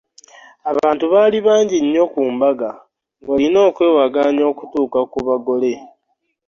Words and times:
Abantu 0.71 1.05
baali 1.13 1.37
bangi 1.47 1.77
nnyo 1.81 2.03
ku 2.13 2.21
mbaga 2.35 2.69
ng'olina 3.21 3.61
kwewagaanya 3.75 4.43
okutuuka 4.51 4.99
ku 5.11 5.19
bagole. 5.27 5.73